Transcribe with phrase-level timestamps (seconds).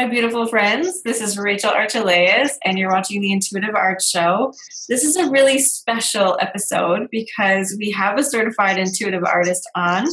[0.00, 1.02] my beautiful friends.
[1.02, 4.54] This is Rachel Archelaus, and you're watching the Intuitive Art Show.
[4.88, 10.06] This is a really special episode because we have a certified intuitive artist on.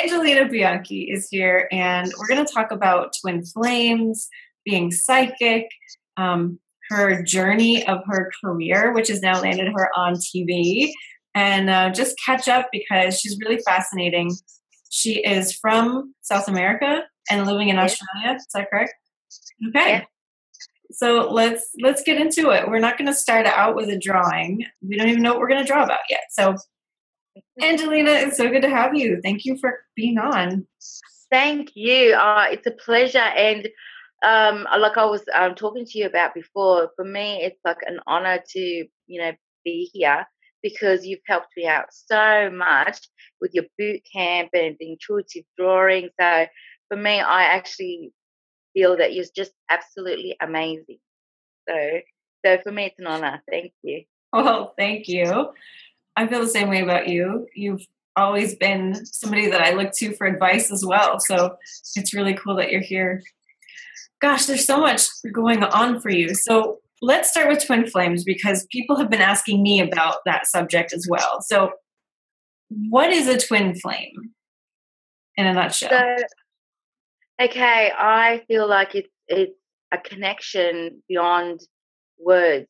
[0.00, 4.28] Angelina Bianchi is here, and we're going to talk about twin flames,
[4.64, 5.66] being psychic,
[6.16, 10.92] um, her journey of her career, which has now landed her on TV,
[11.34, 14.30] and uh, just catch up because she's really fascinating.
[14.90, 18.36] She is from South America and living in Australia.
[18.36, 18.94] Is that correct?
[19.68, 19.90] Okay.
[19.90, 20.04] Yeah.
[20.92, 22.68] So let's let's get into it.
[22.68, 24.64] We're not going to start out with a drawing.
[24.86, 26.20] We don't even know what we're going to draw about yet.
[26.30, 26.56] So,
[27.60, 29.20] Angelina, it's so good to have you.
[29.22, 30.66] Thank you for being on.
[31.30, 32.12] Thank you.
[32.12, 33.18] Uh, it's a pleasure.
[33.18, 33.68] And
[34.22, 37.98] um, like I was um, talking to you about before, for me, it's like an
[38.06, 39.32] honor to you know
[39.64, 40.26] be here
[40.62, 42.98] because you've helped me out so much
[43.40, 46.10] with your boot camp and the intuitive drawing.
[46.20, 46.46] So
[46.88, 48.12] for me, I actually
[48.74, 50.98] feel that you're just absolutely amazing.
[51.68, 52.00] So,
[52.44, 53.42] so for me, it's an honor.
[53.50, 54.04] Thank you.
[54.34, 55.50] Well, thank you.
[56.16, 57.46] I feel the same way about you.
[57.54, 61.20] You've always been somebody that I look to for advice as well.
[61.20, 61.56] So
[61.96, 63.22] it's really cool that you're here.
[64.22, 65.02] Gosh, there's so much
[65.34, 66.34] going on for you.
[66.34, 70.94] So let's start with twin flames because people have been asking me about that subject
[70.94, 71.42] as well.
[71.42, 71.72] So,
[72.88, 74.30] what is a twin flame
[75.36, 75.90] in a nutshell?
[75.90, 76.16] So,
[77.44, 79.58] okay, I feel like it's it's
[79.92, 81.60] a connection beyond
[82.18, 82.68] words.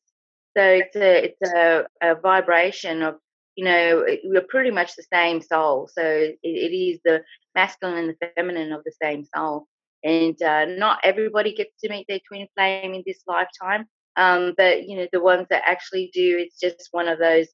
[0.55, 3.15] So it's a it's a, a vibration of
[3.55, 5.89] you know we're pretty much the same soul.
[5.91, 7.23] So it, it is the
[7.55, 9.67] masculine and the feminine of the same soul.
[10.03, 13.85] And uh, not everybody gets to meet their twin flame in this lifetime,
[14.17, 17.47] um, but you know the ones that actually do, it's just one of those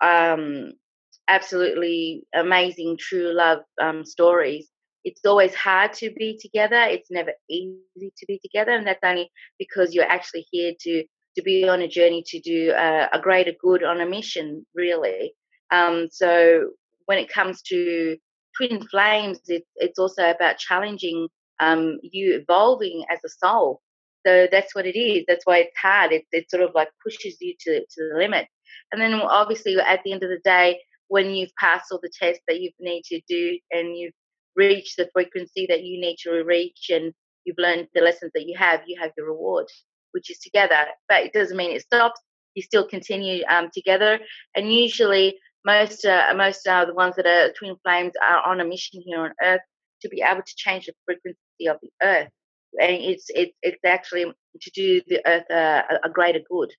[0.00, 0.72] um,
[1.28, 4.68] absolutely amazing true love um, stories
[5.06, 6.82] it's always hard to be together.
[6.82, 11.04] It's never easy to be together, and that's only because you're actually here to
[11.36, 15.34] to be on a journey to do a, a greater good on a mission, really.
[15.70, 16.70] Um, so
[17.04, 18.16] when it comes to
[18.56, 21.28] twin flames, it's it's also about challenging
[21.60, 23.80] um, you evolving as a soul.
[24.26, 25.24] So that's what it is.
[25.28, 26.10] That's why it's hard.
[26.10, 28.48] It, it sort of like pushes you to, to the limit.
[28.90, 32.42] And then obviously at the end of the day, when you've passed all the tests
[32.48, 34.12] that you need to do and you've
[34.56, 37.12] reach the frequency that you need to reach and
[37.44, 39.66] you've learned the lessons that you have, you have your reward,
[40.12, 40.86] which is together.
[41.08, 42.20] But it doesn't mean it stops.
[42.54, 44.18] You still continue um, together.
[44.54, 48.64] And usually, most uh, most uh, the ones that are twin flames are on a
[48.64, 49.60] mission here on Earth
[50.02, 52.28] to be able to change the frequency of the Earth.
[52.80, 54.24] And it's it's it's actually
[54.60, 56.70] to do the Earth uh, a greater good.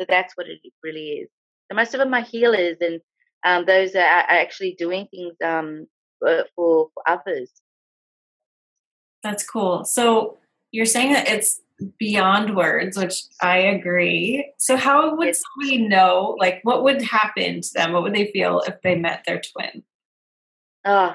[0.00, 1.28] So that's what it really is.
[1.70, 3.00] So most of them are healers, and
[3.44, 5.86] um, those are actually doing things um,
[6.20, 7.50] for, for others.
[9.22, 9.84] That's cool.
[9.84, 10.38] So
[10.70, 11.60] you're saying that it's
[11.98, 14.52] beyond words, which I agree.
[14.58, 17.92] So how would somebody know, like, what would happen to them?
[17.92, 19.82] What would they feel if they met their twin?
[20.84, 21.14] Oh,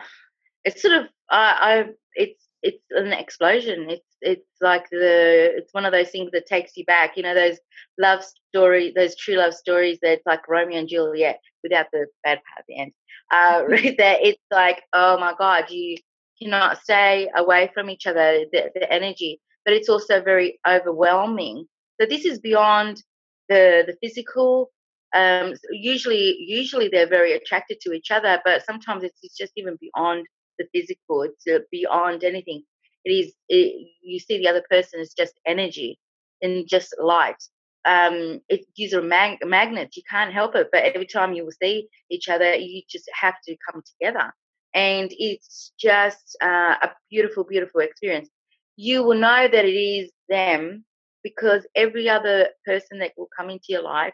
[0.63, 1.85] it's sort of, uh, I,
[2.16, 3.89] it's, it's an explosion.
[3.89, 7.16] It's, it's like the, it's one of those things that takes you back.
[7.16, 7.57] You know, those
[7.99, 9.99] love story, those true love stories.
[10.01, 12.91] That's like Romeo and Juliet without the bad part at the end
[13.31, 15.97] uh, that it's like, oh my God, you
[16.41, 21.66] cannot stay away from each other, the, the energy, but it's also very overwhelming.
[22.00, 23.02] So this is beyond
[23.50, 24.72] the the physical.
[25.16, 29.78] Um, usually, usually they're very attracted to each other, but sometimes it's, it's just even
[29.80, 30.25] beyond
[30.59, 31.22] the physical.
[31.22, 32.64] It's uh, beyond anything.
[33.06, 33.34] It is.
[33.47, 35.97] It, you see the other person is just energy
[36.41, 37.41] and just light
[37.85, 39.96] um, it gives a mag- magnet.
[39.96, 40.69] You can't help it.
[40.72, 44.34] But every time you will see each other, you just have to come together.
[44.73, 48.29] And it's just uh, a beautiful, beautiful experience.
[48.75, 50.84] You will know that it is them
[51.23, 54.13] because every other person that will come into your life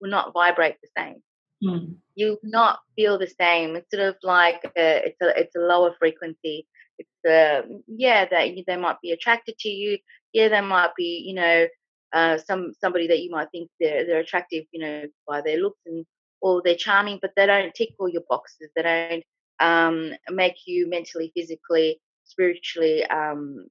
[0.00, 1.22] will not vibrate the same.
[1.62, 1.96] Mm.
[2.14, 3.76] You will not feel the same.
[3.76, 6.66] It's sort of like a, it's a it's a lower frequency.
[6.98, 9.98] It's uh, yeah that they might be attracted to you.
[10.32, 11.66] Yeah, they might be you know
[12.14, 15.80] uh, some somebody that you might think they're they're attractive, you know, by their looks
[15.84, 16.06] and
[16.40, 18.70] or they're charming, but they don't tick all your boxes.
[18.76, 19.24] They don't
[19.60, 23.66] um, make you mentally, physically, spiritually um,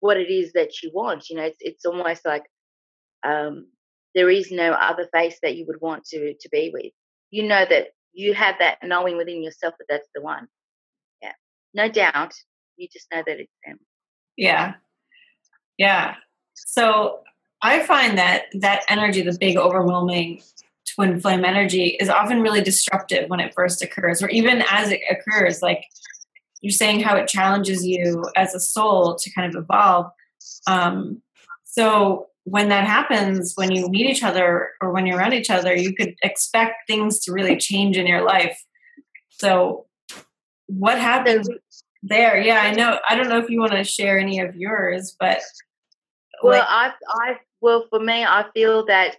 [0.00, 1.28] what it is that you want.
[1.30, 2.44] You know, it's it's almost like
[3.22, 3.68] um,
[4.14, 6.92] there is no other face that you would want to to be with.
[7.30, 10.48] You know that you have that knowing within yourself that that's the one.
[11.22, 11.32] Yeah,
[11.72, 12.34] no doubt.
[12.76, 13.78] You just know that it's them.
[14.36, 14.74] Yeah,
[15.78, 16.14] yeah.
[16.54, 17.20] So
[17.62, 20.42] I find that that energy, the big overwhelming
[20.94, 25.00] twin flame energy, is often really disruptive when it first occurs, or even as it
[25.10, 25.62] occurs.
[25.62, 25.84] Like
[26.60, 30.10] you're saying, how it challenges you as a soul to kind of evolve.
[30.66, 31.22] Um,
[31.64, 35.74] so when that happens, when you meet each other or when you're around each other,
[35.74, 38.60] you could expect things to really change in your life.
[39.30, 39.86] So
[40.66, 41.48] what happens
[42.02, 42.40] there?
[42.40, 42.98] Yeah, I know.
[43.08, 45.40] I don't know if you want to share any of yours, but
[46.42, 49.16] well, like, I, I, well, for me, I feel that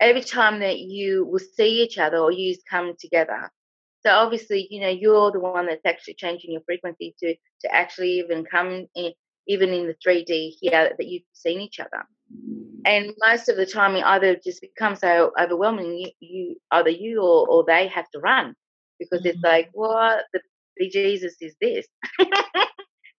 [0.00, 3.50] every time that you will see each other or you come together,
[4.04, 8.20] so obviously, you know, you're the one that's actually changing your frequency to to actually
[8.20, 9.12] even come in,
[9.48, 12.04] even in the 3D here that you've seen each other.
[12.84, 17.20] And most of the time, it either just becomes so overwhelming, you, you either you
[17.20, 18.54] or, or they have to run
[18.98, 19.28] because mm-hmm.
[19.28, 20.40] it's like, what the
[20.88, 21.86] Jesus is this?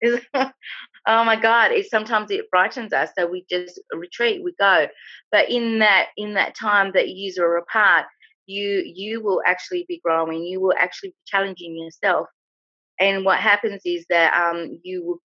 [0.33, 1.71] oh my God!
[1.71, 4.87] It sometimes it frightens us, so we just retreat, we go.
[5.31, 8.05] But in that in that time that you are apart,
[8.47, 12.27] you you will actually be growing you will actually be challenging yourself
[12.99, 15.19] and what happens is that um, you will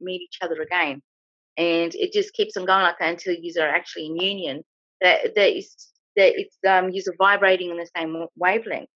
[0.00, 1.02] meet each other again
[1.58, 4.62] and it just keeps on going like that until you are actually in union
[5.00, 5.74] that that is
[6.16, 8.88] that it's um you're vibrating in the same wavelength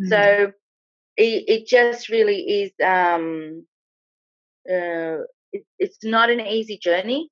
[0.00, 0.08] mm-hmm.
[0.08, 0.52] so
[1.16, 3.64] it, it just really is um
[4.68, 7.30] uh, it, it's not an easy journey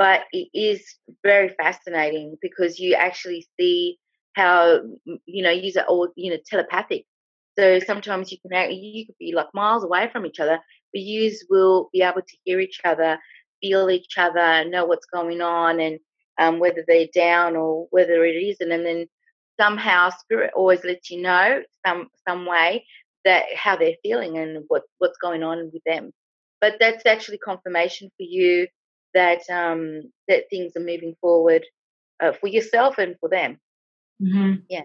[0.00, 0.82] but it is
[1.22, 3.98] very fascinating because you actually see
[4.34, 4.80] how
[5.26, 7.04] you know use it all you know telepathic.
[7.58, 10.58] So sometimes you can you could be like miles away from each other,
[10.94, 13.18] but you will be able to hear each other,
[13.60, 15.98] feel each other, know what's going on, and
[16.38, 18.72] um, whether they're down or whether it isn't.
[18.72, 19.06] And then
[19.60, 22.86] somehow spirit always lets you know some some way
[23.26, 26.10] that how they're feeling and what what's going on with them.
[26.60, 28.66] But that's actually confirmation for you
[29.14, 31.64] that um, that things are moving forward
[32.22, 33.58] uh, for yourself and for them.
[34.22, 34.60] Mm-hmm.
[34.68, 34.82] Yeah.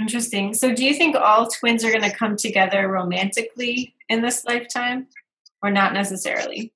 [0.00, 0.54] Interesting.
[0.54, 5.08] So, do you think all twins are going to come together romantically in this lifetime,
[5.62, 6.72] or not necessarily?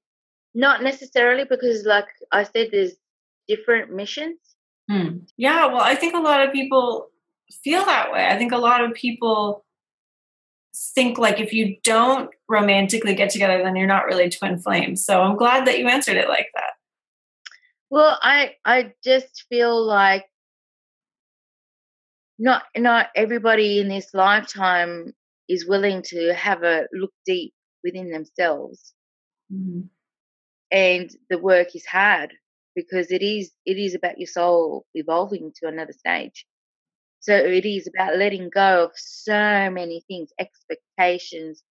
[0.54, 2.92] Not necessarily, because, like I said, there's
[3.48, 4.38] different missions.
[4.90, 5.18] Hmm.
[5.38, 7.08] Yeah, well, I think a lot of people
[7.62, 8.26] feel that way.
[8.26, 9.63] I think a lot of people
[10.74, 15.04] think like if you don't romantically get together, then you're not really twin flames.
[15.04, 16.72] So I'm glad that you answered it like that.
[17.90, 20.24] Well, I I just feel like
[22.38, 25.12] not not everybody in this lifetime
[25.48, 28.94] is willing to have a look deep within themselves
[29.52, 29.82] mm-hmm.
[30.70, 32.32] and the work is hard
[32.74, 36.46] because it is it is about your soul evolving to another stage
[37.24, 41.62] so it is about letting go of so many things expectations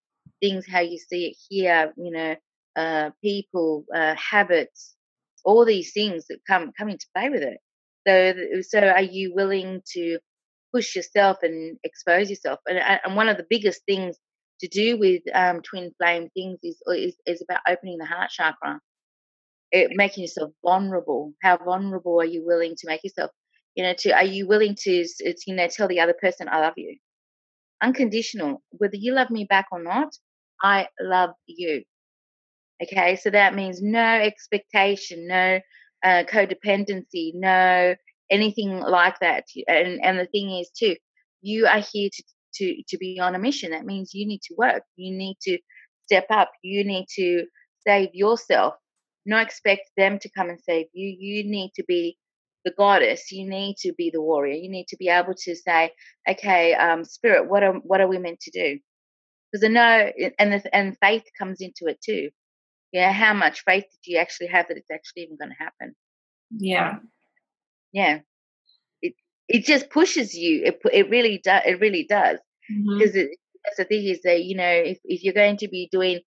[0.42, 2.36] things how you see it here you know
[2.76, 4.96] uh, people uh, habits
[5.46, 7.60] all these things that come come into play with it
[8.08, 10.18] so so are you willing to
[10.74, 12.60] push yourself and expose yourself.
[12.68, 14.18] And, and one of the biggest things
[14.60, 18.80] to do with um, twin flame things is, is, is about opening the heart chakra,
[19.72, 21.34] it, making yourself vulnerable.
[21.44, 23.32] How vulnerable are you willing to make yourself?
[23.76, 26.60] You know, to are you willing to, to you know tell the other person I
[26.62, 26.98] love you,
[27.82, 28.62] unconditional.
[28.72, 30.14] Whether you love me back or not,
[30.62, 31.84] I love you.
[32.82, 35.60] Okay, so that means no expectation, no
[36.04, 37.96] uh, codependency, no
[38.30, 39.46] anything like that.
[39.68, 40.96] And and the thing is too,
[41.42, 42.24] you are here to
[42.56, 43.72] to to be on a mission.
[43.72, 44.84] That means you need to work.
[44.96, 45.58] You need to
[46.06, 46.52] step up.
[46.62, 47.46] You need to
[47.86, 48.76] save yourself.
[49.26, 51.16] Not expect them to come and save you.
[51.18, 52.18] You need to be
[52.66, 53.32] the goddess.
[53.32, 54.56] You need to be the warrior.
[54.56, 55.92] You need to be able to say,
[56.30, 58.80] okay, um, spirit, what are what are we meant to do?
[59.52, 62.30] Because I know, and the, and faith comes into it too.
[62.92, 65.96] Yeah, how much faith did you actually have that it's actually even going to happen?
[66.56, 66.98] Yeah,
[67.94, 68.20] yeah
[69.02, 69.14] it
[69.48, 73.32] it just pushes you it it really does it really does because mm-hmm.
[73.64, 76.20] that's the thing is that you know if, if you're going to be doing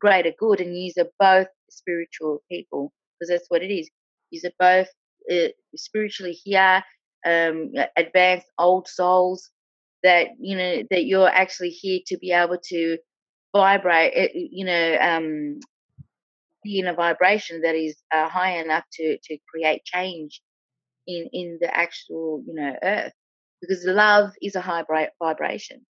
[0.00, 3.88] greater good and you are both spiritual people because that's what it is
[4.30, 4.88] you are both
[5.76, 6.82] spiritually here
[7.26, 9.50] um, advanced old souls
[10.02, 12.96] that you know that you're actually here to be able to
[13.54, 15.60] vibrate you know um,
[16.62, 20.40] be in a vibration that is uh, high enough to to create change
[21.06, 23.12] in in the actual you know earth.
[23.60, 24.84] Because love is a high
[25.22, 25.84] vibration.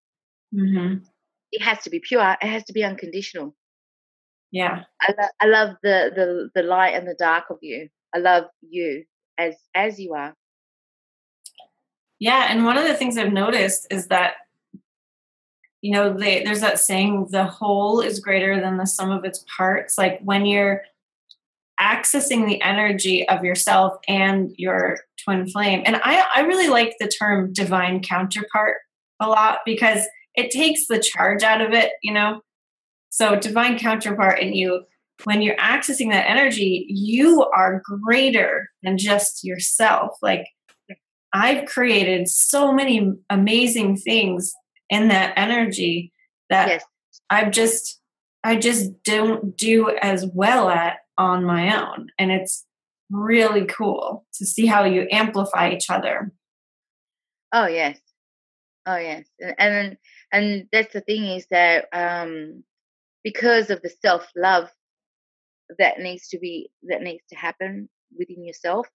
[0.53, 1.05] Mm-hmm.
[1.53, 3.55] it has to be pure it has to be unconditional.
[4.51, 4.83] Yeah.
[5.01, 7.89] I, lo- I love the, the the light and the dark of you.
[8.13, 9.05] I love you
[9.39, 10.35] as as you are
[12.19, 14.35] yeah and one of the things i've noticed is that
[15.81, 19.45] you know they, there's that saying the whole is greater than the sum of its
[19.57, 20.83] parts like when you're
[21.81, 25.83] accessing the energy of yourself and your twin flame.
[25.87, 28.77] And I, I really like the term divine counterpart
[29.19, 32.43] a lot because it takes the charge out of it, you know?
[33.09, 34.85] So, divine counterpart, in you
[35.25, 40.17] when you're accessing that energy, you are greater than just yourself.
[40.23, 40.47] Like
[41.33, 44.53] I've created so many amazing things
[44.89, 46.13] in that energy
[46.49, 46.85] that yes.
[47.31, 48.01] I've just
[48.43, 52.09] I just don't do as well at on my own.
[52.19, 52.67] And it's
[53.11, 56.33] really cool to see how you amplify each other.
[57.53, 57.99] Oh yes.
[58.87, 59.27] Oh yes.
[59.41, 59.97] And and,
[60.33, 62.65] and that's the thing is that um
[63.23, 64.71] because of the self love
[65.79, 68.87] that needs to be that needs to happen within yourself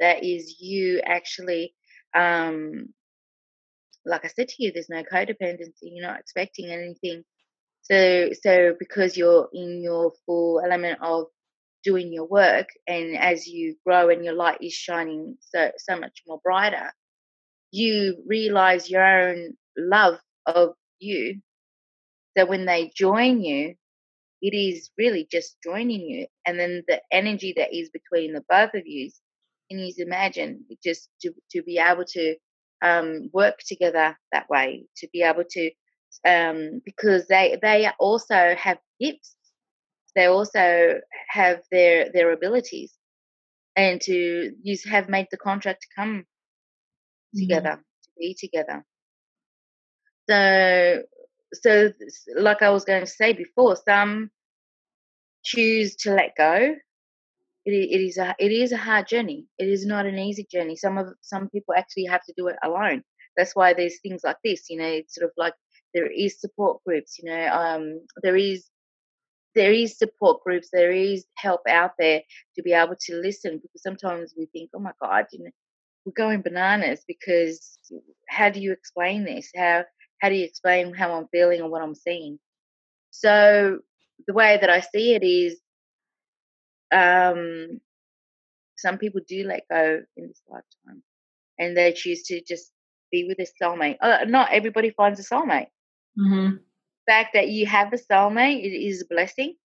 [0.00, 1.74] that is you actually
[2.14, 2.88] um
[4.04, 7.24] like i said to you there's no codependency you're not expecting anything.
[7.82, 11.26] So so because you're in your full element of
[11.84, 16.22] doing your work and as you grow and your light is shining so so much
[16.26, 16.92] more brighter
[17.72, 21.40] you realize your own love of you.
[22.36, 23.74] So when they join you
[24.42, 28.74] it is really just joining you and then the energy that is between the both
[28.74, 29.10] of you
[29.70, 32.34] can you imagine just to, to be able to
[32.84, 35.70] um, work together that way to be able to
[36.26, 39.34] um, because they they also have gifts.
[40.14, 42.92] They also have their their abilities.
[43.74, 47.40] And to use have made the contract to come mm-hmm.
[47.40, 48.84] together to be together.
[50.28, 51.02] So
[51.52, 51.92] so
[52.36, 54.30] like I was going to say before, some
[55.44, 56.74] choose to let go.
[57.64, 59.46] It, it is a it is a hard journey.
[59.58, 60.76] It is not an easy journey.
[60.76, 63.02] Some of some people actually have to do it alone.
[63.36, 64.68] That's why there's things like this.
[64.68, 65.54] You know, it's sort of like
[65.94, 67.18] there is support groups.
[67.18, 68.66] You know, um, there is
[69.54, 70.68] there is support groups.
[70.72, 72.22] There is help out there
[72.56, 73.60] to be able to listen.
[73.62, 75.50] Because sometimes we think, oh my god, you know,
[76.04, 77.78] we're going bananas because
[78.28, 79.50] how do you explain this?
[79.54, 79.84] How
[80.22, 82.38] how do you explain how I'm feeling or what I'm seeing?
[83.10, 83.80] So
[84.26, 85.60] the way that I see it is,
[86.92, 87.80] um,
[88.76, 91.02] some people do let go in this lifetime,
[91.58, 92.70] and they choose to just
[93.10, 93.96] be with a soulmate.
[94.00, 95.68] Uh, not everybody finds a soulmate.
[96.18, 96.54] Mm-hmm.
[96.54, 99.56] The fact that you have a soulmate it is a blessing,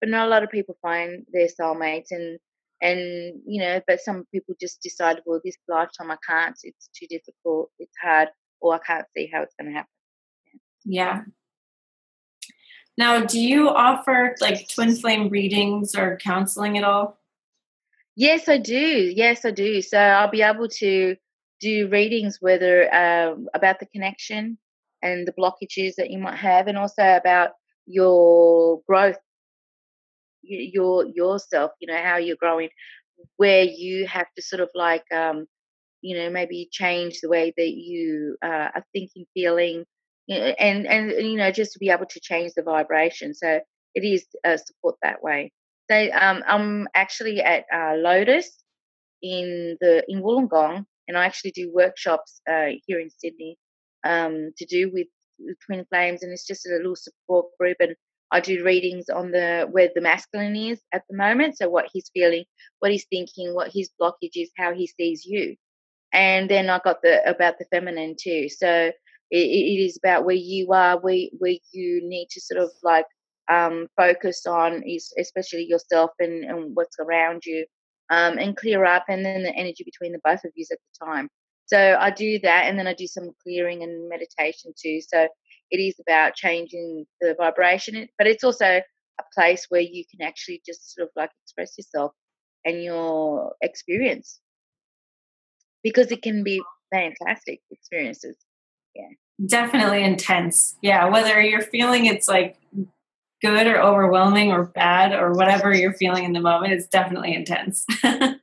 [0.00, 2.38] but not a lot of people find their soulmates and
[2.80, 7.06] and you know but some people just decide well this lifetime i can't it's too
[7.06, 8.28] difficult it's hard
[8.62, 9.90] or I can't see how it's going to happen.
[10.84, 11.22] Yeah.
[12.96, 17.18] Now, do you offer like twin flame readings or counseling at all?
[18.16, 19.12] Yes, I do.
[19.14, 19.80] Yes, I do.
[19.80, 21.16] So I'll be able to
[21.60, 24.58] do readings whether um, about the connection
[25.00, 27.50] and the blockages that you might have, and also about
[27.86, 29.16] your growth,
[30.42, 31.72] your yourself.
[31.80, 32.68] You know how you're growing,
[33.36, 35.46] where you have to sort of like um,
[36.02, 39.84] you know maybe change the way that you uh, are thinking feeling
[40.28, 43.34] and and you know just to be able to change the vibration.
[43.34, 43.60] So
[43.94, 45.52] it is uh, support that way.
[45.90, 48.50] So um, i'm actually at uh, lotus
[49.22, 53.56] in the in wollongong and i actually do workshops uh, here in sydney
[54.04, 55.06] um, to do with
[55.66, 57.94] twin flames and it's just a little support group and
[58.34, 62.10] I do readings on the where the masculine is at the moment, so what he's
[62.14, 62.44] feeling,
[62.78, 65.56] what he's thinking, what his blockage is, how he sees you
[66.12, 68.48] and then I got the about the feminine too.
[68.48, 68.92] So
[69.30, 73.06] it, it is about where you are, where where you need to sort of like
[73.50, 77.64] um, focus on is especially yourself and, and what's around you,
[78.10, 81.06] um, and clear up, and then the energy between the both of you at the
[81.06, 81.28] time.
[81.66, 85.00] So I do that, and then I do some clearing and meditation too.
[85.00, 85.28] So
[85.70, 88.82] it is about changing the vibration, but it's also
[89.18, 92.12] a place where you can actually just sort of like express yourself
[92.64, 94.40] and your experience
[95.82, 96.62] because it can be
[96.92, 98.36] fantastic experiences.
[98.94, 99.08] Yeah.
[99.46, 100.76] Definitely intense.
[100.82, 101.08] Yeah.
[101.08, 102.56] Whether you're feeling it's like
[103.40, 107.84] good or overwhelming or bad or whatever you're feeling in the moment, it's definitely intense.
[108.04, 108.34] yeah.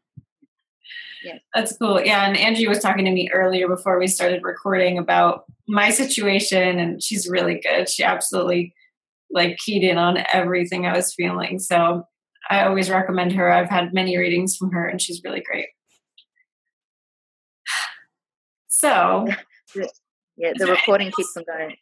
[1.53, 2.01] That's cool.
[2.01, 2.25] Yeah.
[2.27, 7.01] And Angie was talking to me earlier before we started recording about my situation, and
[7.01, 7.87] she's really good.
[7.87, 8.73] She absolutely
[9.31, 11.59] like keyed in on everything I was feeling.
[11.59, 12.03] So
[12.49, 13.51] I always recommend her.
[13.51, 15.67] I've had many readings from her, and she's really great.
[18.79, 19.27] So,
[20.37, 21.75] yeah, the recording keeps them going.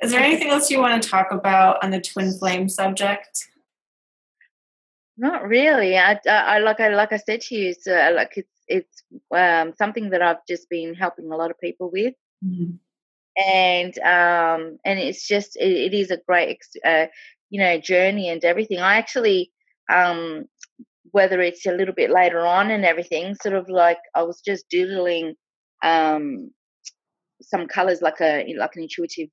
[0.00, 3.48] Is there anything else you want to talk about on the twin flame subject?
[5.18, 5.98] Not really.
[5.98, 9.02] I, I like I like I said to you, it's uh, like it's it's
[9.36, 12.76] um, something that I've just been helping a lot of people with, mm-hmm.
[13.36, 17.06] and um, and it's just it, it is a great uh,
[17.50, 18.78] you know journey and everything.
[18.78, 19.52] I actually
[19.92, 20.46] um,
[21.10, 24.70] whether it's a little bit later on and everything, sort of like I was just
[24.70, 25.34] doodling
[25.82, 26.50] um,
[27.40, 29.28] some colors like a like an intuitive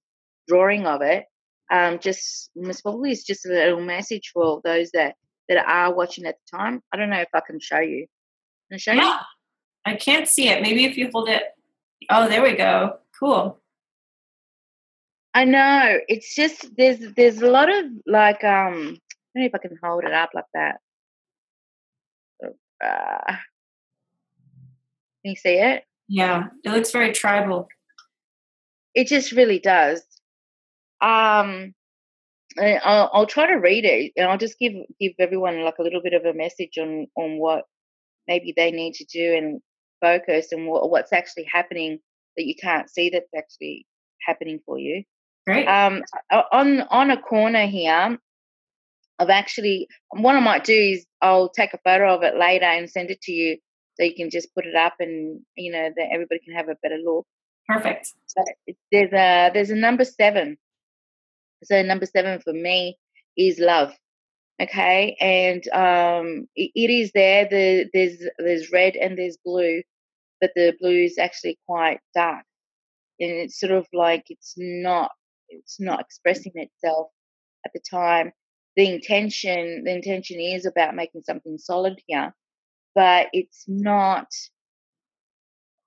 [0.47, 1.25] drawing of it
[1.71, 5.15] um, just most probably it's just a little message for those that
[5.47, 6.81] that are watching at the time.
[6.93, 8.05] I don't know if I can show you.
[8.69, 9.03] Can I show yeah.
[9.03, 9.15] you?
[9.85, 10.61] I can't see it.
[10.61, 11.43] Maybe if you hold it.
[12.09, 12.97] Oh, there we go.
[13.19, 13.59] Cool.
[15.33, 15.99] I know.
[16.07, 18.97] It's just there's there's a lot of like um.
[19.35, 20.77] I don't know if I can hold it up like that.
[22.83, 23.37] Uh, can
[25.23, 25.83] you see it?
[26.09, 27.67] Yeah, it looks very tribal.
[28.95, 30.01] It just really does.
[31.01, 31.73] Um,
[32.59, 36.01] I'll, I'll try to read it, and I'll just give give everyone like a little
[36.01, 37.65] bit of a message on on what
[38.27, 39.61] maybe they need to do and
[40.01, 41.99] focus and what, what's actually happening
[42.37, 43.85] that you can't see that's actually
[44.25, 45.03] happening for you.
[45.45, 45.67] Great.
[45.67, 46.03] Um,
[46.51, 48.17] on on a corner here,
[49.19, 52.89] I've actually what I might do is I'll take a photo of it later and
[52.89, 53.57] send it to you,
[53.99, 56.77] so you can just put it up and you know that everybody can have a
[56.81, 57.25] better look.
[57.67, 58.13] Perfect.
[58.27, 58.43] So
[58.91, 60.57] there's a there's a number seven.
[61.63, 62.97] So number seven for me
[63.37, 63.93] is love.
[64.61, 67.47] Okay, and um, it, it is there.
[67.49, 69.81] The there's there's red and there's blue,
[70.41, 72.45] but the blue is actually quite dark,
[73.19, 75.11] and it's sort of like it's not
[75.49, 77.07] it's not expressing itself
[77.65, 78.31] at the time.
[78.75, 82.33] The intention the intention is about making something solid here,
[82.99, 84.27] but it's not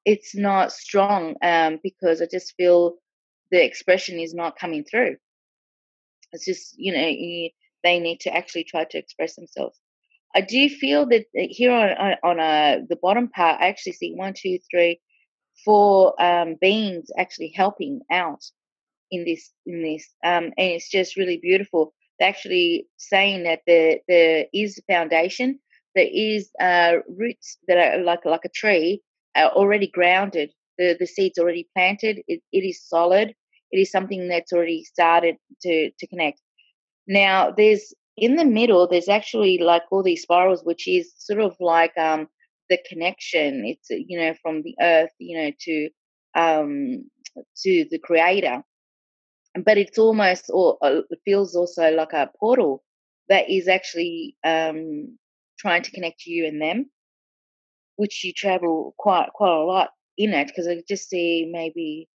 [0.07, 2.95] it's not strong um, because I just feel
[3.50, 5.16] the expression is not coming through.
[6.33, 7.50] It's just you know you,
[7.85, 9.78] they need to actually try to express themselves.
[10.35, 14.33] I do feel that here on on a, the bottom part, I actually see one,
[14.35, 14.99] two, three,
[15.66, 18.42] four um, beings actually helping out
[19.11, 21.92] in this in this, um, and it's just really beautiful.
[22.19, 25.59] They're actually saying that there there is a foundation,
[25.94, 29.02] there is uh, roots that are like like a tree
[29.37, 30.50] are already grounded.
[30.78, 32.22] The the seeds already planted.
[32.28, 33.34] It, it is solid.
[33.72, 36.40] It is something that's already started to to connect.
[37.06, 38.87] Now there's in the middle.
[38.88, 42.28] There's actually like all these spirals, which is sort of like um
[42.68, 43.64] the connection.
[43.66, 45.88] It's you know from the earth, you know to
[46.35, 47.11] um
[47.62, 48.62] to the creator.
[49.64, 52.83] But it's almost or uh, it feels also like a portal
[53.28, 55.18] that is actually um
[55.62, 56.90] trying to connect you and them
[58.03, 62.09] which you travel quite quite a lot in it because I just see maybe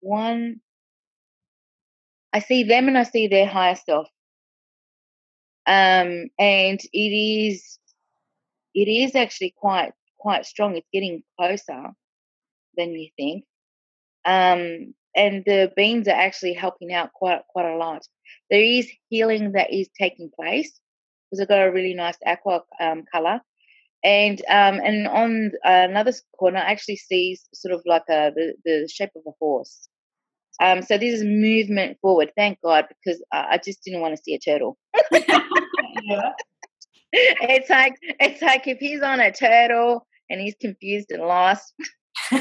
[0.00, 0.60] one.
[2.32, 4.08] I see them and I see their higher self,
[5.66, 7.78] um, and it is
[8.74, 10.76] it is actually quite quite strong.
[10.76, 11.90] It's getting closer
[12.76, 13.44] than you think,
[14.24, 18.02] um, and the beans are actually helping out quite quite a lot.
[18.50, 20.80] There is healing that is taking place
[21.32, 23.40] because I've got a really nice aqua um, color
[24.04, 28.88] and um, and on another corner I actually see sort of like a the, the
[28.92, 29.88] shape of a horse.
[30.60, 32.32] Um, so this is movement forward.
[32.36, 34.76] Thank God, because I, I just didn't want to see a turtle.
[37.14, 41.74] It's like it's like if he's on a turtle and he's confused and lost.
[42.32, 42.38] we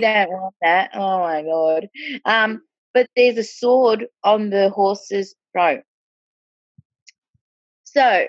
[0.00, 0.90] don't want that.
[0.94, 1.88] Oh my god.
[2.24, 2.62] Um,
[2.92, 5.82] but there's a sword on the horse's throat.
[7.94, 8.26] So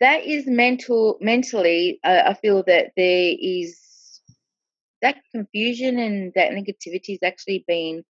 [0.00, 3.78] that is mental mentally uh, i feel that there is
[5.02, 8.02] that confusion and that negativity is actually being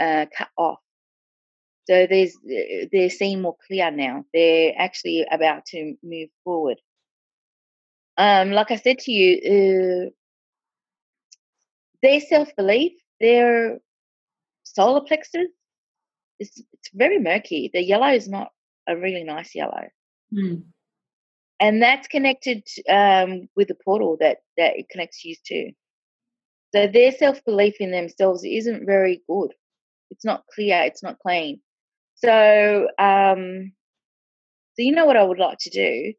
[0.00, 0.78] uh, cut off.
[1.86, 4.24] So there's uh, they're seeing more clear now.
[4.32, 6.78] They're actually about to move forward.
[8.16, 10.10] Um like i said to you uh,
[12.02, 13.78] their self-belief their
[14.62, 15.48] solar plexus
[16.38, 17.70] it's, it's very murky.
[17.72, 18.50] The yellow is not
[18.88, 19.88] a really nice yellow
[20.32, 20.62] mm
[21.60, 25.72] and that's connected um, with the portal that that it connects you to.
[26.74, 29.52] So their self belief in themselves isn't very good.
[30.10, 30.82] It's not clear.
[30.82, 31.60] It's not clean.
[32.16, 33.72] So, um,
[34.74, 36.14] so you know what I would like to do?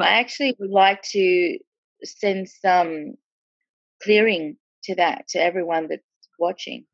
[0.00, 1.58] I actually would like to
[2.04, 3.14] send some
[4.02, 6.02] clearing to that to everyone that's
[6.38, 6.86] watching.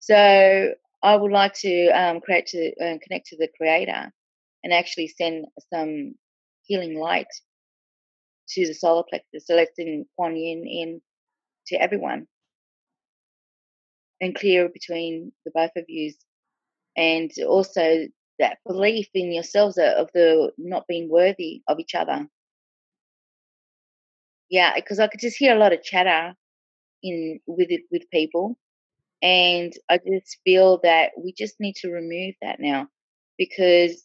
[0.00, 4.12] So I would like to um, create to uh, connect to the creator
[4.64, 6.16] and actually send some
[6.64, 7.28] healing light
[8.48, 9.46] to the solar plexus.
[9.46, 11.02] So let's send Kuan Yin in
[11.68, 12.26] to everyone
[14.20, 16.12] and clear between the both of you.
[16.96, 18.06] And also
[18.38, 22.28] that belief in yourselves of the not being worthy of each other.
[24.50, 26.34] Yeah, because I could just hear a lot of chatter
[27.02, 28.58] in with it with people,
[29.22, 32.88] and I just feel that we just need to remove that now
[33.38, 34.04] because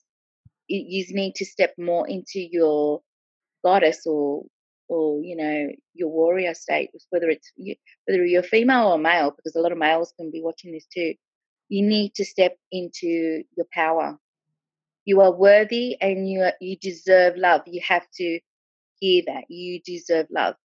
[0.70, 3.02] you need to step more into your
[3.64, 4.44] goddess or
[4.88, 7.52] or you know your warrior state whether it's
[8.08, 11.14] whether you're female or male because a lot of males can be watching this too
[11.70, 14.18] you need to step into your power.
[15.06, 17.62] You are worthy and you are, you deserve love.
[17.68, 18.40] You have to
[19.00, 19.46] hear that.
[19.50, 20.56] You deserve love.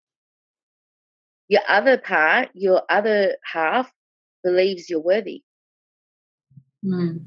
[1.49, 3.93] Your other part, your other half
[4.43, 5.43] believes you're worthy.
[6.83, 7.19] Hmm.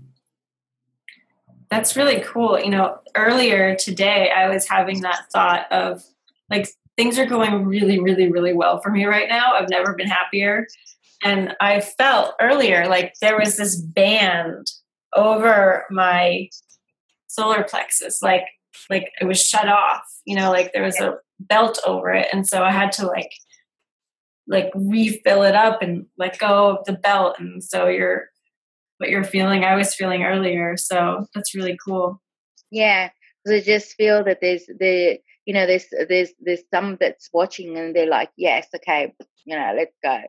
[1.70, 2.60] That's really cool.
[2.60, 6.04] You know, earlier today I was having that thought of
[6.50, 9.54] like things are going really, really, really well for me right now.
[9.54, 10.68] I've never been happier.
[11.24, 14.68] And I felt earlier like there was this band
[15.16, 16.50] over my
[17.28, 18.46] solar plexus, like
[18.90, 22.28] like it was shut off, you know, like there was a belt over it.
[22.32, 23.32] And so I had to like
[24.48, 27.36] like refill it up and let go of the belt.
[27.40, 28.30] And so you're
[28.98, 30.76] what you're feeling, I was feeling earlier.
[30.78, 32.22] So that's really cool.
[32.72, 33.10] Yeah.
[33.44, 37.78] Because I just feel that there's the you know, there's there's there's some that's watching
[37.78, 39.14] and they're like, Yes, okay,
[39.46, 40.20] you know, let's go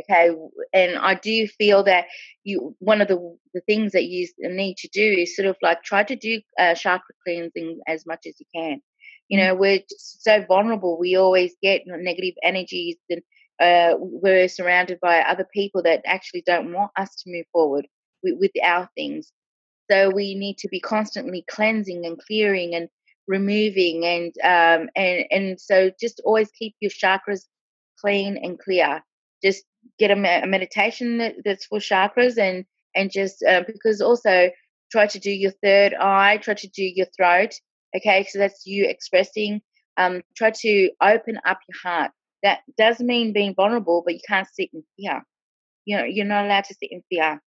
[0.00, 0.30] okay
[0.72, 2.06] and i do feel that
[2.44, 5.82] you one of the the things that you need to do is sort of like
[5.82, 8.80] try to do uh, chakra cleansing as much as you can
[9.28, 13.22] you know we're just so vulnerable we always get negative energies and
[13.58, 17.86] uh, we're surrounded by other people that actually don't want us to move forward
[18.26, 19.32] with, with our things
[19.90, 22.88] so we need to be constantly cleansing and clearing and
[23.26, 27.44] removing and um and and so just always keep your chakras
[28.00, 29.02] clean and clear
[29.42, 29.64] just
[29.98, 34.50] get a, a meditation that, that's for chakras and and just uh, because also
[34.90, 37.52] try to do your third eye, try to do your throat.
[37.94, 39.60] Okay, so that's you expressing.
[39.96, 42.10] Um, try to open up your heart.
[42.42, 45.22] That does mean being vulnerable, but you can't sit in fear.
[45.84, 47.40] You know, you're not allowed to sit in fear.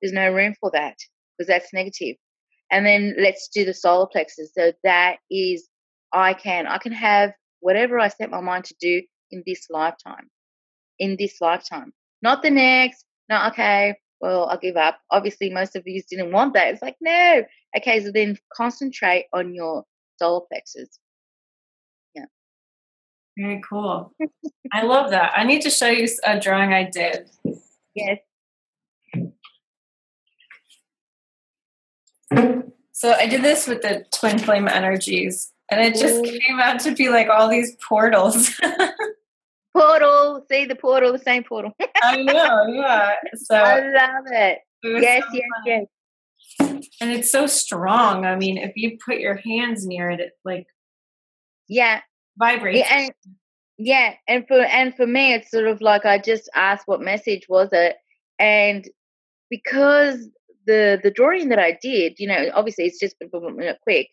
[0.00, 0.96] There's no room for that
[1.36, 2.16] because that's negative.
[2.70, 4.52] And then let's do the solar plexus.
[4.56, 5.68] So that is,
[6.12, 10.28] I can, I can have whatever I set my mind to do in this lifetime
[11.00, 13.04] in this lifetime, not the next.
[13.28, 15.00] No, okay, well, I'll give up.
[15.10, 16.68] Obviously, most of you didn't want that.
[16.68, 17.42] It's like, no.
[17.76, 19.84] Okay, so then concentrate on your
[20.18, 20.98] solar plexus.
[22.14, 22.26] Yeah.
[23.36, 24.12] Very cool.
[24.72, 25.32] I love that.
[25.34, 27.30] I need to show you a drawing I did.
[27.94, 28.18] Yes.
[32.92, 36.94] So I did this with the twin flame energies, and it just came out to
[36.94, 38.60] be like all these portals.
[39.76, 40.44] portal.
[40.50, 41.72] See the portal, the same portal.
[42.02, 43.14] I know, yeah.
[43.36, 44.58] So I love it.
[44.82, 45.64] it yes, so yes, fun.
[45.66, 46.88] yes.
[47.00, 48.24] And it's so strong.
[48.24, 50.66] I mean, if you put your hands near it, it like
[51.68, 52.00] yeah
[52.38, 52.78] vibrates.
[52.78, 53.12] Yeah, and,
[53.78, 57.46] yeah, and for and for me, it's sort of like I just asked what message
[57.48, 57.96] was it,
[58.38, 58.86] and
[59.48, 60.28] because
[60.70, 63.30] the the drawing that I did, you know, obviously it's just been
[63.82, 64.08] quick,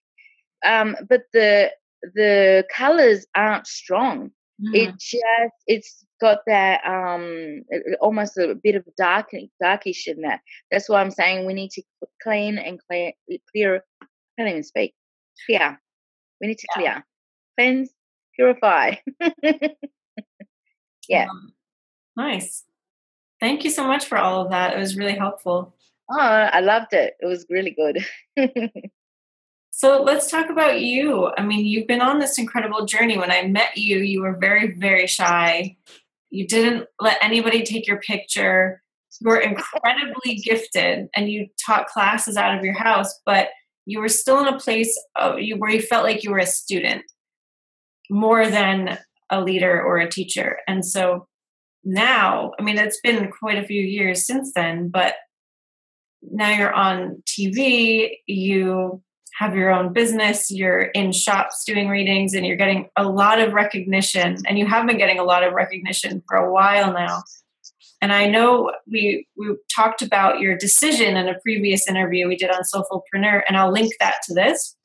[0.66, 1.72] um, but the
[2.16, 4.32] the colors aren't strong.
[4.60, 4.76] Mm.
[4.76, 7.62] It just it's got that um
[8.02, 9.30] almost a bit of dark
[9.62, 10.40] darkish in that.
[10.72, 11.84] That's why I'm saying we need to
[12.24, 13.12] clean and clear
[13.54, 13.84] clear.
[14.02, 14.06] I
[14.38, 14.96] can't even speak.
[15.46, 15.80] Clear.
[16.42, 17.02] We need to clear, yeah.
[17.58, 17.92] cleanse,
[18.36, 18.96] purify.
[21.08, 21.28] yeah.
[21.30, 21.54] Um,
[22.16, 22.64] nice.
[23.40, 24.76] Thank you so much for all of that.
[24.76, 25.74] It was really helpful.
[26.10, 27.16] Oh, I loved it.
[27.20, 28.06] It was really good.
[29.78, 31.30] So let's talk about you.
[31.38, 33.16] I mean, you've been on this incredible journey.
[33.16, 35.78] When I met you, you were very, very shy.
[36.32, 38.82] You didn't let anybody take your picture.
[39.22, 43.50] You were incredibly gifted and you taught classes out of your house, but
[43.86, 46.48] you were still in a place of, you, where you felt like you were a
[46.48, 47.04] student
[48.10, 48.98] more than
[49.30, 50.58] a leader or a teacher.
[50.68, 51.28] And so
[51.84, 55.14] now, I mean, it's been quite a few years since then, but
[56.22, 59.02] now you're on TV, you
[59.38, 63.54] have your own business, you're in shops doing readings, and you're getting a lot of
[63.54, 64.38] recognition.
[64.48, 67.22] And you have been getting a lot of recognition for a while now.
[68.02, 72.52] And I know we we talked about your decision in a previous interview we did
[72.52, 74.76] on Soulfulpreneur, and I'll link that to this,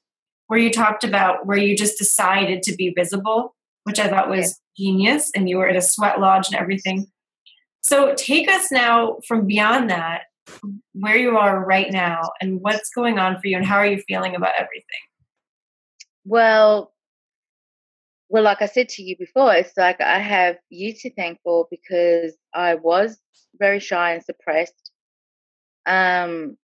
[0.46, 4.58] where you talked about where you just decided to be visible, which I thought was
[4.78, 7.06] genius, and you were at a sweat lodge and everything.
[7.82, 10.22] So take us now from beyond that
[10.92, 14.02] where you are right now and what's going on for you and how are you
[14.08, 15.02] feeling about everything?
[16.24, 16.92] Well,
[18.28, 21.66] well, like I said to you before, it's like I have you to thank for
[21.70, 23.18] because I was
[23.58, 24.90] very shy and suppressed.
[25.84, 26.56] Um,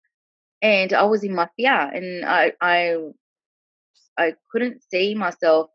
[0.62, 2.98] and I was in my fear and I, I,
[4.18, 5.70] I couldn't see myself.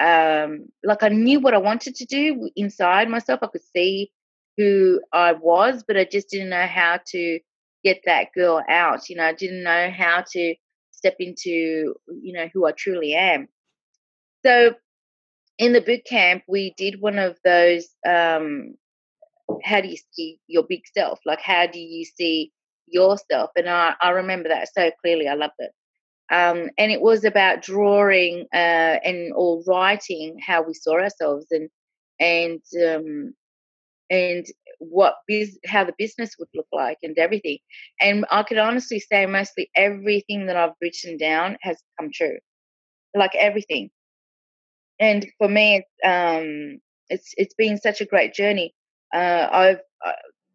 [0.00, 3.40] Um, like I knew what I wanted to do inside myself.
[3.42, 4.10] I could see
[4.60, 7.40] who I was, but I just didn't know how to
[7.84, 9.08] get that girl out.
[9.08, 10.54] You know, I didn't know how to
[10.90, 13.48] step into, you know, who I truly am.
[14.44, 14.74] So
[15.58, 18.74] in the boot camp, we did one of those um,
[19.64, 21.20] how do you see your big self?
[21.24, 22.52] Like, how do you see
[22.92, 23.50] yourself.
[23.56, 25.28] And I, I remember that so clearly.
[25.28, 25.72] I loved it.
[26.32, 28.56] Um, and it was about drawing uh,
[29.04, 31.68] and or writing how we saw ourselves and
[32.20, 33.34] and um,
[34.10, 34.46] and
[34.78, 37.58] what biz- how the business would look like and everything.
[38.00, 42.38] And I could honestly say mostly everything that I've written down has come true,
[43.14, 43.90] like everything.
[44.98, 48.74] And for me, it's um, it's it's been such a great journey.
[49.14, 50.12] Uh, I've uh,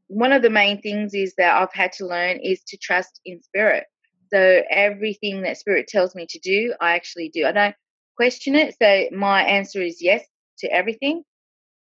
[0.08, 3.42] one of the main things is that I've had to learn is to trust in
[3.42, 3.86] spirit.
[4.34, 7.46] So everything that spirit tells me to do, I actually do.
[7.46, 7.76] I don't
[8.18, 8.76] question it.
[8.82, 10.24] So my answer is yes
[10.60, 11.24] to everything.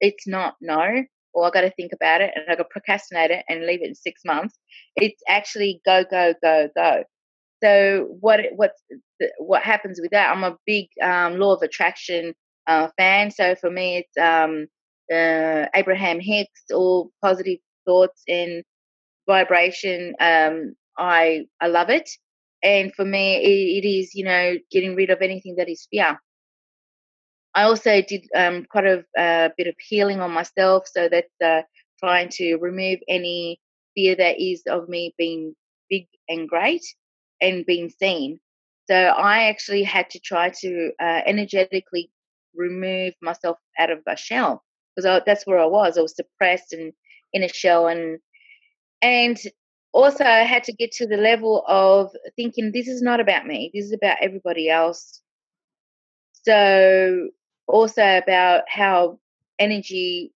[0.01, 1.05] It's not no,
[1.39, 3.83] or I got to think about it and I got to procrastinate it and leave
[3.83, 4.59] it in six months.
[4.97, 7.05] It's actually go, go, go, go.
[7.63, 8.73] So what what
[9.39, 10.31] what happens with that?
[10.31, 12.35] I'm a big um, law of attraction
[12.67, 13.31] uh, fan.
[13.31, 14.67] So for me, it's um,
[15.13, 18.63] uh, Abraham Hicks, all positive thoughts and
[19.27, 20.15] vibration.
[20.21, 22.09] Um, I I love it,
[22.63, 26.19] and for me, it, it is you know getting rid of anything that is fear.
[27.59, 31.63] I also did um, quite a, bit of healing on myself, so that's uh,
[31.99, 33.61] trying to remove any
[33.97, 35.57] fear that is of me being
[35.91, 36.85] big and great
[37.41, 38.39] and being seen.
[38.89, 42.13] So I actually had to try to uh, energetically
[42.55, 44.63] remove myself out of a shell
[44.95, 45.99] because that's where I was.
[45.99, 46.93] I was depressed and
[47.33, 48.21] in a shell, and
[49.03, 49.37] and
[49.93, 53.73] also I had to get to the level of thinking this is not about me.
[53.75, 55.21] This is about everybody else.
[56.45, 57.31] So
[57.69, 59.19] also about how
[59.59, 60.33] energy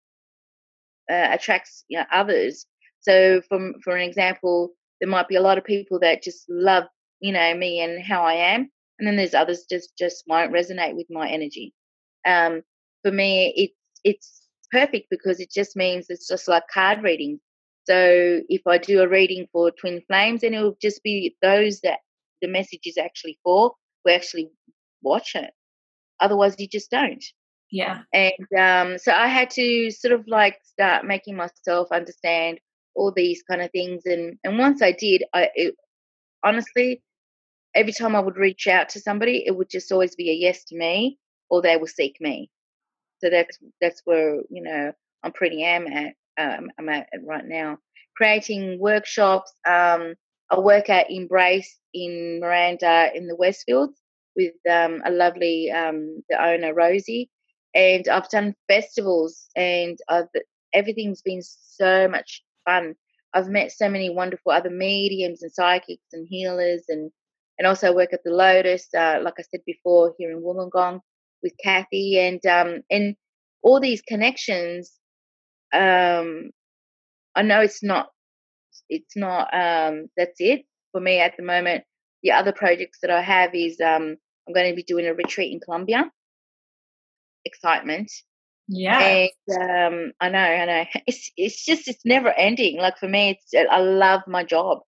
[1.10, 2.66] uh, attracts you know, others.
[3.02, 6.86] So, from for an example, there might be a lot of people that just love
[7.20, 10.96] you know me and how I am, and then there's others just just won't resonate
[10.96, 11.74] with my energy.
[12.26, 12.62] Um,
[13.04, 17.40] for me, it's it's perfect because it just means it's just like card reading.
[17.86, 21.82] So if I do a reading for twin flames, then it will just be those
[21.82, 22.00] that
[22.42, 23.74] the message is actually for.
[24.06, 24.50] We actually
[25.02, 25.52] watch it.
[26.22, 27.24] Otherwise, you just don't.
[27.72, 28.02] Yeah.
[28.14, 32.60] And um, so I had to sort of like start making myself understand
[32.96, 34.04] all these kind of things.
[34.06, 35.76] And and once I did, I it,
[36.44, 37.02] honestly,
[37.74, 40.66] every time I would reach out to somebody, it would just always be a yes
[40.66, 41.18] to me,
[41.50, 42.50] or they will seek me.
[43.20, 44.92] So that's that's where you know
[45.24, 46.14] I'm pretty am at.
[46.38, 47.78] Um, I'm at right now.
[48.18, 49.54] Creating workshops.
[49.66, 50.16] Um,
[50.50, 54.01] I work at Embrace in Miranda in the Westfields
[54.36, 57.30] with um, a lovely um, the owner Rosie,
[57.76, 60.28] and I've done festivals and I've
[60.74, 62.96] everything's been so much fun.
[63.34, 67.12] I've met so many wonderful other mediums and psychics and healers and
[67.60, 71.02] and also work at the Lotus, uh, like I said before, here in Wollongong
[71.44, 73.16] with Kathy and um and
[73.64, 74.92] all these connections.
[75.74, 76.52] Um,
[77.36, 78.10] I know it's not
[78.90, 81.84] it's not um that's it for me at the moment.
[82.24, 85.54] The other projects that I have is um I'm going to be doing a retreat
[85.54, 86.12] in Colombia.
[87.46, 88.12] Excitement.
[88.68, 89.00] Yeah.
[89.50, 90.86] And um, I know, I know.
[91.08, 92.78] It's it's just it's never ending.
[92.78, 94.80] Like for me, it's I love my job.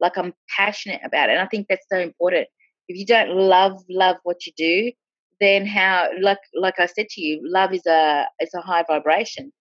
[0.00, 2.48] Like I'm passionate about it, and I think that's so important.
[2.88, 4.92] If you don't love love what you do,
[5.40, 6.08] then how?
[6.20, 9.52] Like like I said to you, love is a is a high vibration.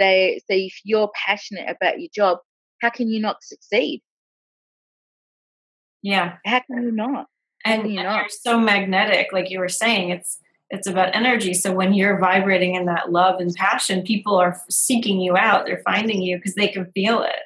[0.00, 0.06] So
[0.38, 2.38] so if you're passionate about your job,
[2.80, 4.02] how can you not succeed?
[6.02, 6.36] Yeah.
[6.44, 7.26] How can you not?
[7.64, 10.38] and, and you're so magnetic like you were saying it's
[10.70, 15.20] it's about energy so when you're vibrating in that love and passion people are seeking
[15.20, 17.40] you out they're finding you because they can feel it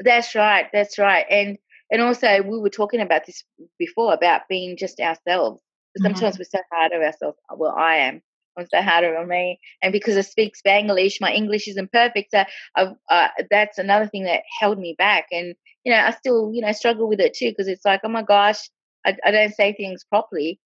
[0.00, 1.58] that's right that's right and
[1.90, 3.42] and also we were talking about this
[3.78, 6.04] before about being just ourselves mm-hmm.
[6.04, 6.40] sometimes mm-hmm.
[6.40, 8.20] we're so hard on ourselves well i am
[8.66, 12.32] So hard on me, and because I speak Spanglish, my English isn't perfect.
[12.32, 12.44] So
[12.76, 16.72] uh, that's another thing that held me back, and you know, I still you know
[16.72, 18.68] struggle with it too because it's like, oh my gosh,
[19.06, 20.60] I, I don't say things properly.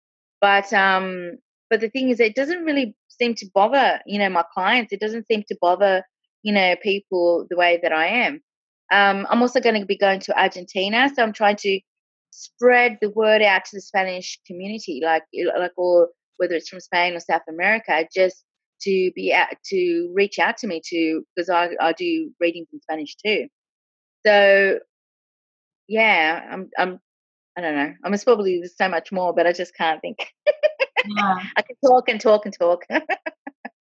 [0.40, 1.38] But um,
[1.70, 4.92] but the thing is, it doesn't really seem to bother you know my clients.
[4.92, 6.04] It doesn't seem to bother
[6.42, 8.42] you know people the way that I am.
[8.90, 11.80] Um, I'm also going to be going to Argentina, so I'm trying to
[12.30, 15.24] spread the word out to the Spanish community, like
[15.58, 18.44] like or whether it's from Spain or South America, just
[18.82, 22.80] to be out to reach out to me to because I, I do readings in
[22.80, 23.48] Spanish too.
[24.26, 24.78] So
[25.88, 27.00] yeah, I'm I'm
[27.56, 27.92] I don't know.
[28.04, 30.32] I'm probably there's so much more, but I just can't think.
[31.06, 31.38] Yeah.
[31.56, 32.84] I can talk and talk and talk.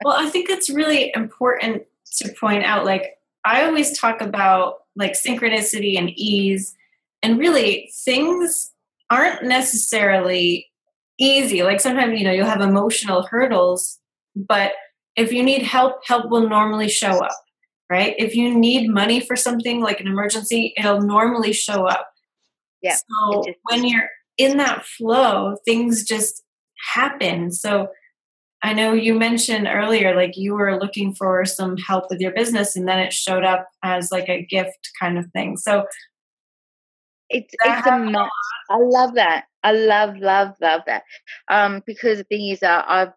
[0.04, 1.84] well, I think it's really important
[2.17, 2.86] to point out.
[2.86, 6.76] Like I always talk about like synchronicity and ease,
[7.22, 8.72] and really things
[9.10, 10.67] aren't necessarily
[11.20, 11.64] easy.
[11.64, 14.00] Like sometimes you know you'll have emotional hurdles,
[14.36, 14.74] but
[15.16, 17.38] if you need help, help will normally show up.
[17.90, 18.16] right?
[18.18, 22.08] If you need money for something like an emergency, it'll normally show up.
[22.82, 22.96] Yeah.
[22.96, 26.44] So when you're in that flow, things just
[26.94, 27.52] happen.
[27.52, 27.88] So
[28.64, 32.76] I know you mentioned earlier, like you were looking for some help with your business,
[32.76, 35.58] and then it showed up as like a gift kind of thing.
[35.58, 35.86] So
[37.30, 38.30] it's it's a mess.
[38.70, 39.46] I love that.
[39.63, 41.04] I love love love that.
[41.50, 43.13] Um, because the thing is, uh, I've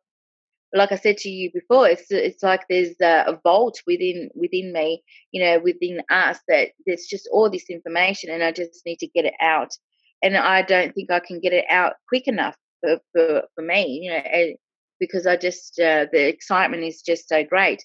[0.73, 4.73] like I said to you before, it's it's like there's a, a, vault within within
[4.73, 8.99] me, you know, within us that there's just all this information, and I just need
[8.99, 9.71] to get it out.
[10.23, 14.01] And I don't think I can get it out quick enough for for, for me,
[14.03, 14.55] you know,
[15.01, 17.85] because I just uh, the excitement is just so great.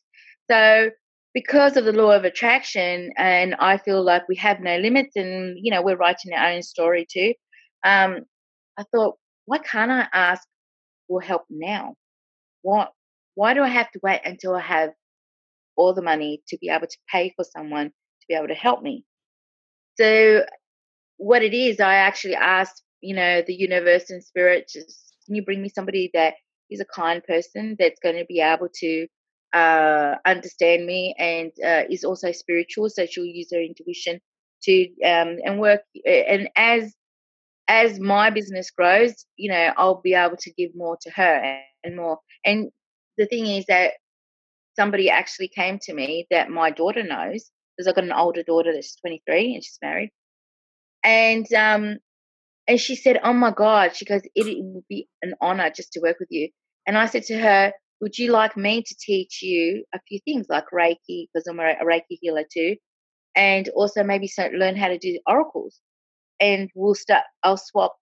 [0.50, 0.92] So
[1.36, 5.58] because of the law of attraction, and I feel like we have no limits, and
[5.62, 7.34] you know we're writing our own story too.
[7.84, 8.22] Um,
[8.80, 10.48] I thought, why can't I ask
[11.08, 11.96] for help now?
[12.62, 12.92] What?
[13.36, 14.92] Why do I have to wait until I have
[15.76, 18.82] all the money to be able to pay for someone to be able to help
[18.82, 19.04] me?
[20.00, 20.46] So,
[21.18, 25.44] what it is, I actually asked, you know, the universe and spirit, just can you
[25.44, 26.36] bring me somebody that
[26.72, 29.08] is a kind person that's going to be able to
[29.54, 34.20] uh, understand me and uh, is also spiritual, so she'll use her intuition
[34.64, 35.82] to um, and work.
[36.06, 36.94] And as
[37.68, 41.96] as my business grows, you know, I'll be able to give more to her and
[41.96, 42.20] more.
[42.44, 42.70] And
[43.18, 43.94] the thing is that
[44.76, 48.72] somebody actually came to me that my daughter knows because I've got an older daughter
[48.74, 50.12] that's 23 and she's married.
[51.04, 51.98] And um,
[52.68, 55.94] and she said, "Oh my God!" She goes, "It, it would be an honor just
[55.94, 56.50] to work with you."
[56.88, 60.48] And I said to her, "Would you like me to teach you a few things
[60.50, 62.76] like Reiki because I'm a, Reiki healer too,
[63.36, 65.80] and also maybe so, learn how to do oracles?"
[66.40, 67.24] And we'll start.
[67.44, 67.96] I'll swap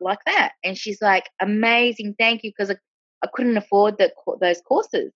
[0.00, 0.52] like that.
[0.64, 2.76] And she's like, "Amazing, thank you," because I,
[3.22, 5.12] I couldn't afford the, those courses.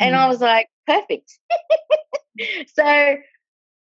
[0.00, 0.18] And mm.
[0.18, 1.38] I was like, "Perfect."
[2.74, 3.16] so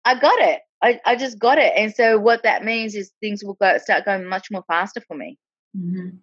[0.06, 0.60] I got it.
[0.82, 1.72] I, I just got it.
[1.76, 5.16] And so what that means is things will go start going much more faster for
[5.16, 5.38] me.
[5.76, 6.16] Mm-hmm.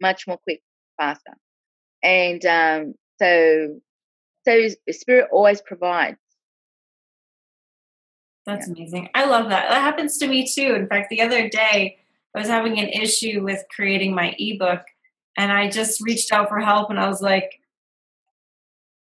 [0.00, 0.60] Much more quick,
[1.00, 1.34] faster.
[2.02, 3.80] And um, so
[4.44, 6.18] so spirit always provides.
[8.44, 8.74] That's yeah.
[8.74, 9.08] amazing.
[9.14, 9.68] I love that.
[9.68, 10.74] That happens to me too.
[10.74, 11.98] In fact, the other day
[12.34, 14.82] I was having an issue with creating my ebook
[15.36, 17.60] and I just reached out for help and I was like,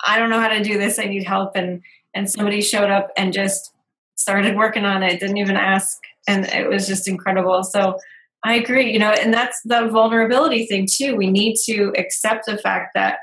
[0.06, 1.00] I don't know how to do this.
[1.00, 1.56] I need help.
[1.56, 1.82] And
[2.14, 3.74] and somebody showed up and just
[4.16, 5.98] started working on it, didn't even ask.
[6.28, 7.64] And it was just incredible.
[7.64, 7.98] So
[8.44, 11.16] I agree, you know, and that's the vulnerability thing too.
[11.16, 13.20] We need to accept the fact that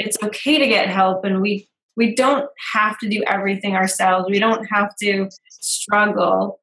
[0.00, 4.26] it's okay to get help and we we don't have to do everything ourselves.
[4.30, 6.60] We don't have to struggle.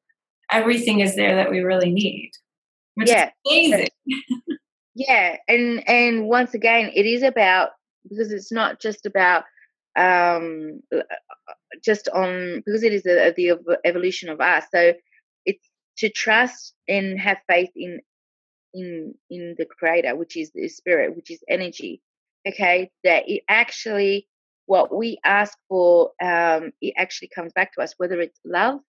[0.50, 2.32] Everything is there that we really need.
[2.96, 3.30] yeah.
[3.46, 3.88] amazing.
[4.94, 5.36] yeah.
[5.46, 7.70] And and once again, it is about
[8.08, 9.44] because it's not just about
[9.96, 10.80] um
[11.84, 14.64] just on because it is a, the evolution of us.
[14.74, 14.94] So
[15.44, 18.00] it's to trust and have faith in
[18.74, 22.00] in in the creator, which is the spirit, which is energy.
[22.48, 24.26] Okay, that it actually
[24.66, 28.80] what we ask for, um, it actually comes back to us, whether it's love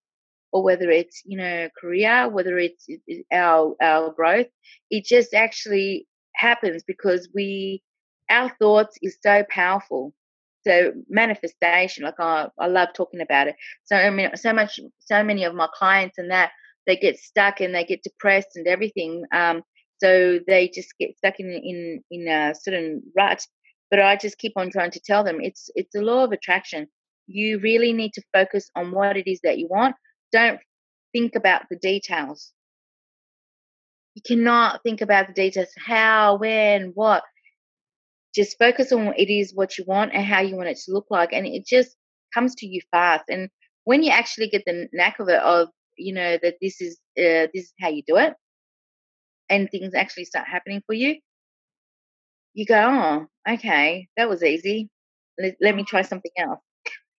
[0.52, 2.86] or whether it's you know career, whether it's
[3.32, 4.48] our our growth.
[4.90, 7.82] It just actually happens because we
[8.30, 10.14] our thoughts is so powerful
[10.64, 15.22] so manifestation like I, I love talking about it so i mean so much so
[15.24, 16.52] many of my clients and that
[16.86, 19.62] they get stuck and they get depressed and everything um
[20.02, 23.46] so they just get stuck in in in a certain rut.
[23.90, 26.88] But i just keep on trying to tell them it's it's a law of attraction.
[27.26, 29.96] You really need to focus on what it is that you want.
[30.32, 30.60] Don't
[31.12, 32.52] think about the details.
[34.14, 37.22] You cannot think about the details how when what.
[38.32, 40.92] Just focus on what it is what you want and how you want it to
[40.92, 41.96] look like and it just
[42.32, 43.24] comes to you fast.
[43.28, 43.50] And
[43.84, 47.50] when you actually get the knack of it of you know that this is uh,
[47.52, 48.34] this is how you do it
[49.50, 51.16] and things actually start happening for you
[52.54, 52.74] you go
[53.46, 54.88] oh okay that was easy
[55.38, 56.60] let, let me try something else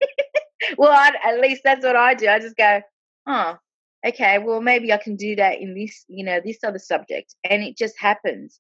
[0.78, 2.82] well I, at least that's what i do i just go
[3.28, 3.58] oh
[4.06, 7.64] okay well maybe i can do that in this you know this other subject and
[7.64, 8.60] it just happens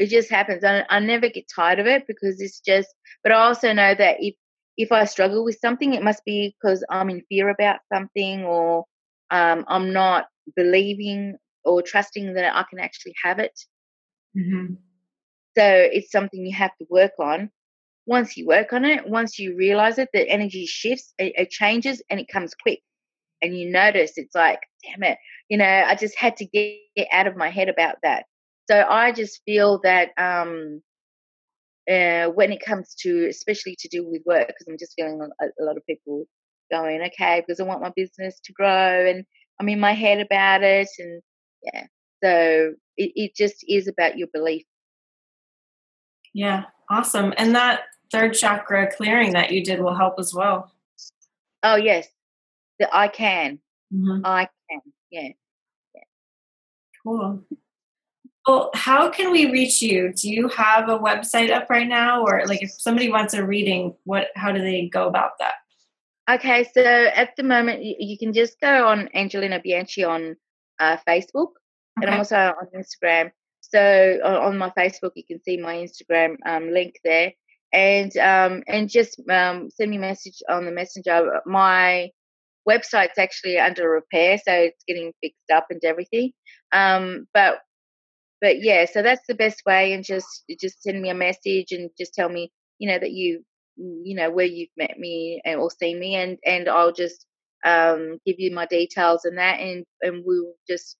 [0.00, 0.64] it just happens.
[0.64, 2.88] I, I never get tired of it because it's just.
[3.22, 4.34] But I also know that if
[4.78, 8.86] if I struggle with something, it must be because I'm in fear about something or
[9.30, 13.58] um, I'm not believing or trusting that I can actually have it.
[14.36, 14.74] Mm-hmm.
[15.56, 17.50] So it's something you have to work on.
[18.06, 22.02] Once you work on it, once you realize it, the energy shifts, it, it changes,
[22.10, 22.80] and it comes quick.
[23.42, 27.08] And you notice it's like, damn it, you know, I just had to get, get
[27.12, 28.24] out of my head about that.
[28.70, 30.82] So I just feel that um,
[31.90, 35.44] uh, when it comes to, especially to do with work, because I'm just feeling a,
[35.44, 36.24] a, lot of people
[36.70, 39.24] going, okay, because I want my business to grow and
[39.58, 40.88] I'm in my head about it.
[40.98, 41.20] And
[41.62, 41.86] yeah,
[42.22, 44.64] so it, it just is about your belief.
[46.32, 47.32] Yeah, awesome.
[47.36, 47.82] And that
[48.12, 50.72] third chakra clearing that you did will help as well.
[51.62, 52.08] Oh, yes.
[52.78, 53.58] The I can.
[53.92, 54.24] Mm-hmm.
[54.24, 54.80] I can.
[55.10, 55.28] Yeah.
[55.94, 56.02] yeah.
[57.02, 57.42] Cool.
[58.46, 60.12] Well, how can we reach you?
[60.12, 63.94] Do you have a website up right now, or like if somebody wants a reading,
[64.04, 64.28] what?
[64.34, 65.54] How do they go about that?
[66.30, 70.36] Okay, so at the moment, you, you can just go on Angelina Bianchi on
[70.80, 71.50] uh, Facebook,
[71.98, 72.02] okay.
[72.02, 73.30] and I'm also on Instagram.
[73.60, 77.32] So on, my Facebook, you can see my Instagram um, link there,
[77.72, 81.40] and um, and just um, send me a message on the messenger.
[81.46, 82.10] My
[82.68, 86.32] website's actually under repair, so it's getting fixed up and everything.
[86.72, 87.58] Um, but
[88.40, 91.90] but yeah, so that's the best way, and just just send me a message and
[91.98, 93.44] just tell me, you know, that you
[93.76, 97.26] you know where you've met me or seen me, and and I'll just
[97.64, 100.96] um, give you my details and that, and and we'll just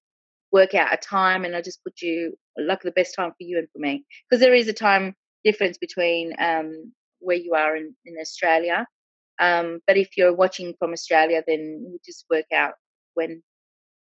[0.52, 3.58] work out a time, and I'll just put you like the best time for you
[3.58, 7.94] and for me, because there is a time difference between um, where you are in,
[8.04, 8.86] in Australia.
[9.40, 12.74] Um, but if you're watching from Australia, then we'll just work out
[13.14, 13.42] when